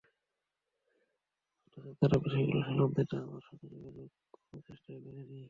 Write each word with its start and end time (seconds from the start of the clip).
অথচ 1.67 1.95
তাঁরা 1.99 2.17
বিষয়গুলো 2.17 2.59
সামাল 2.67 2.89
দিতে 2.97 3.15
আমার 3.25 3.41
সঙ্গে 3.47 3.65
যোগাযোগের 3.73 4.09
কোনো 4.43 4.59
চেষ্টাই 4.67 4.99
করেননি। 5.05 5.39